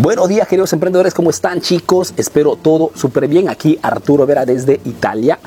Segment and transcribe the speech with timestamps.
[0.00, 2.14] Buenos días queridos emprendedores, ¿cómo están chicos?
[2.16, 3.48] Espero todo súper bien.
[3.48, 5.40] Aquí Arturo Vera desde Italia.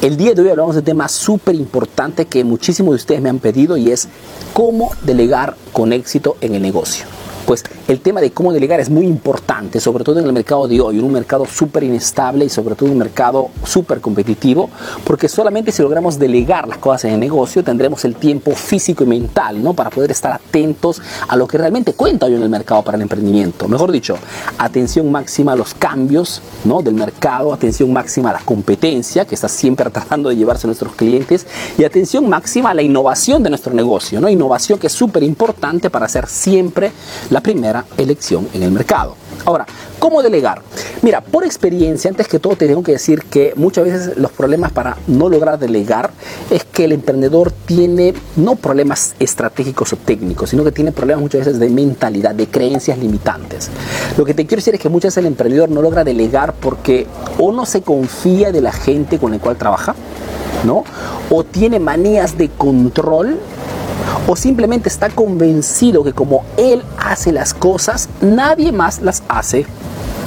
[0.00, 3.28] El día de hoy hablamos de un tema súper importante que muchísimos de ustedes me
[3.28, 4.08] han pedido y es
[4.54, 7.04] cómo delegar con éxito en el negocio
[7.50, 10.80] pues el tema de cómo delegar es muy importante, sobre todo en el mercado de
[10.80, 14.70] hoy, en un mercado súper inestable y sobre todo un mercado súper competitivo,
[15.02, 19.08] porque solamente si logramos delegar las cosas en el negocio tendremos el tiempo físico y
[19.08, 19.74] mental, ¿no?
[19.74, 23.02] Para poder estar atentos a lo que realmente cuenta hoy en el mercado para el
[23.02, 23.66] emprendimiento.
[23.66, 24.16] Mejor dicho,
[24.56, 26.82] atención máxima a los cambios, ¿no?
[26.82, 30.94] Del mercado, atención máxima a la competencia, que está siempre tratando de llevarse a nuestros
[30.94, 34.28] clientes, y atención máxima a la innovación de nuestro negocio, ¿no?
[34.28, 36.92] Innovación que es súper importante para hacer siempre
[37.28, 39.16] la primera elección en el mercado.
[39.44, 39.66] Ahora,
[39.98, 40.62] ¿cómo delegar?
[41.02, 44.72] Mira, por experiencia, antes que todo te tengo que decir que muchas veces los problemas
[44.72, 46.10] para no lograr delegar
[46.50, 51.46] es que el emprendedor tiene no problemas estratégicos o técnicos, sino que tiene problemas muchas
[51.46, 53.70] veces de mentalidad, de creencias limitantes.
[54.16, 57.06] Lo que te quiero decir es que muchas veces el emprendedor no logra delegar porque
[57.38, 59.94] o no se confía de la gente con la cual trabaja,
[60.64, 60.84] ¿no?
[61.30, 63.38] O tiene manías de control
[64.26, 69.66] o simplemente está convencido que como él hace las cosas, nadie más las hace.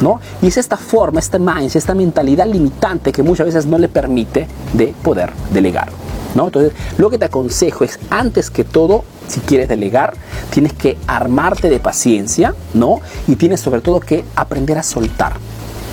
[0.00, 0.18] ¿No?
[0.40, 4.48] Y es esta forma, este mindset, esta mentalidad limitante que muchas veces no le permite
[4.72, 5.90] de poder delegar.
[6.34, 6.46] ¿no?
[6.46, 10.14] Entonces, lo que te aconsejo es, antes que todo, si quieres delegar,
[10.48, 13.00] tienes que armarte de paciencia, ¿no?
[13.28, 15.34] Y tienes sobre todo que aprender a soltar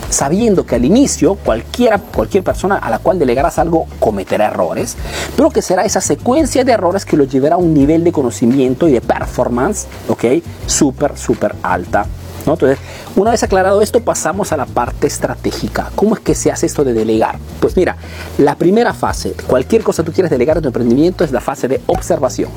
[0.10, 4.96] sabiendo que al inicio cualquiera, cualquier persona a la cual delegarás algo cometerá errores,
[5.36, 8.88] pero que será esa secuencia de errores que lo llevará a un nivel de conocimiento
[8.88, 10.26] y de performance, ¿ok?
[10.66, 12.06] Súper, súper alta.
[12.46, 12.54] ¿no?
[12.54, 12.80] Entonces,
[13.16, 15.92] una vez aclarado esto, pasamos a la parte estratégica.
[15.96, 17.38] ¿Cómo es que se hace esto de delegar?
[17.60, 17.98] Pues mira,
[18.38, 21.68] la primera fase, cualquier cosa que tú quieres delegar a tu emprendimiento es la fase
[21.68, 22.50] de observación.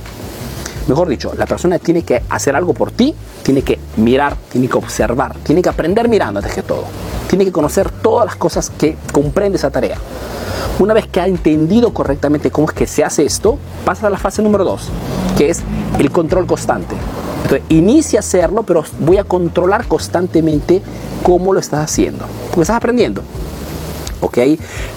[0.89, 4.77] Mejor dicho, la persona tiene que hacer algo por ti, tiene que mirar, tiene que
[4.77, 6.85] observar, tiene que aprender mirando antes que todo
[7.31, 9.97] tiene que conocer todas las cosas que comprende esa tarea.
[10.81, 14.19] Una vez que ha entendido correctamente cómo es que se hace esto, pasa a la
[14.19, 14.89] fase número dos,
[15.39, 15.61] que es
[16.01, 16.97] el control constante.
[17.45, 20.83] Entonces, inicia a hacerlo, pero voy a controlar constantemente
[21.23, 23.23] cómo lo estás haciendo, porque estás aprendiendo.
[24.21, 24.39] ¿Ok?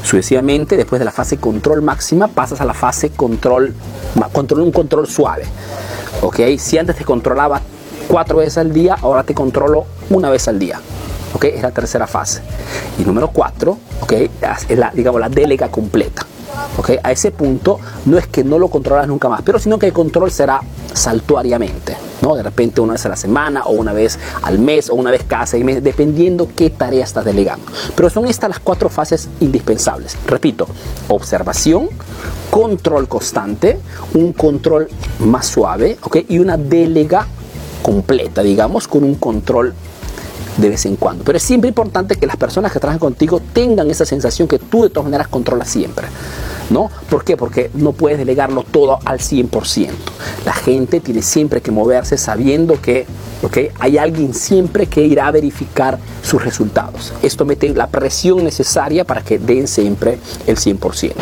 [0.03, 3.73] Sucesivamente, después de la fase control máxima, pasas a la fase control,
[4.31, 5.45] control un control suave,
[6.21, 6.39] ¿ok?
[6.57, 7.61] Si antes te controlaba
[8.07, 10.79] cuatro veces al día, ahora te controlo una vez al día.
[11.33, 11.45] ¿ok?
[11.45, 12.41] Es la tercera fase.
[12.99, 14.13] Y número cuatro, ¿ok?
[14.69, 16.25] Es la, digamos, la delega completa.
[16.77, 16.91] ¿ok?
[17.03, 19.93] A ese punto no es que no lo controlas nunca más, pero sino que el
[19.93, 20.61] control será
[20.93, 21.95] saltuariamente.
[22.21, 22.35] ¿no?
[22.35, 25.23] De repente una vez a la semana o una vez al mes o una vez
[25.27, 27.65] cada seis meses, dependiendo qué tarea estás delegando.
[27.95, 30.17] Pero son estas las cuatro fases indispensables.
[30.25, 30.67] Repito,
[31.09, 31.89] observación,
[32.49, 33.79] control constante,
[34.13, 34.87] un control
[35.19, 36.17] más suave ¿ok?
[36.29, 37.27] y una delega
[37.81, 39.73] completa, digamos, con un control
[40.57, 41.23] de vez en cuando.
[41.23, 44.83] Pero es siempre importante que las personas que trabajan contigo tengan esa sensación que tú
[44.83, 46.07] de todas maneras controlas siempre.
[46.73, 46.89] ¿No?
[47.07, 47.37] ¿Por qué?
[47.37, 49.89] Porque no puedes delegarlo todo al 100%.
[50.43, 53.05] La gente tiene siempre que moverse sabiendo que
[53.43, 53.69] ¿okay?
[53.79, 57.13] hay alguien siempre que irá a verificar sus resultados.
[57.21, 60.17] Esto mete la presión necesaria para que den siempre
[60.47, 61.13] el 100%.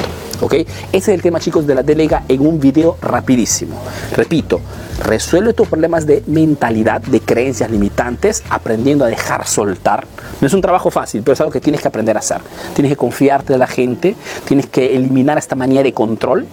[0.42, 0.54] ¿ok?
[0.54, 3.82] Ese es el tema, chicos, de la delega en un video rapidísimo.
[4.16, 4.60] Repito,
[5.04, 10.06] resuelve tus problemas de mentalidad, de creencias limitantes, aprendiendo a dejar soltar.
[10.42, 12.42] No es un trabajo fácil, pero es algo que tienes que aprender a hacer.
[12.74, 14.16] Tienes que confiarte de la gente,
[14.46, 16.48] tienes que eliminar esta manía de control,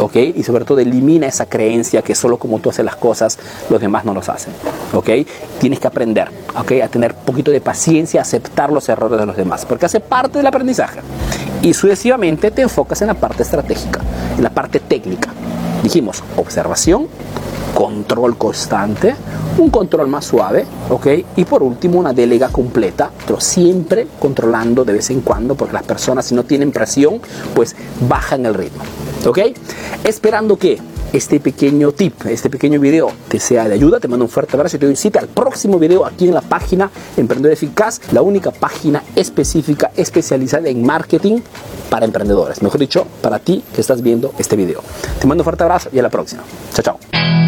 [0.00, 0.16] ¿ok?
[0.34, 3.38] Y sobre todo elimina esa creencia que solo como tú haces las cosas,
[3.68, 4.52] los demás no los hacen,
[4.94, 5.10] ¿ok?
[5.60, 6.72] Tienes que aprender, ¿ok?
[6.82, 10.46] A tener poquito de paciencia, aceptar los errores de los demás, porque hace parte del
[10.46, 11.00] aprendizaje
[11.62, 14.00] y sucesivamente te enfocas en la parte estratégica,
[14.36, 15.30] en la parte técnica.
[15.82, 17.06] Dijimos observación,
[17.74, 19.14] control constante,
[19.60, 21.06] un control más suave, ¿ok?
[21.36, 25.84] Y por último una delega completa, pero siempre controlando de vez en cuando, porque las
[25.84, 27.20] personas si no tienen presión,
[27.54, 27.76] pues
[28.08, 28.82] bajan el ritmo,
[29.26, 29.38] ¿ok?
[30.04, 30.78] Esperando que
[31.12, 33.98] este pequeño tip, este pequeño video te sea de ayuda.
[33.98, 36.40] Te mando un fuerte abrazo y te doy cita al próximo video aquí en la
[36.40, 41.40] página Emprendedor Eficaz, la única página específica especializada en marketing
[41.88, 42.62] para emprendedores.
[42.62, 44.82] Mejor dicho, para ti que estás viendo este video.
[45.20, 46.42] Te mando un fuerte abrazo y a la próxima.
[46.72, 47.39] Chao, chao.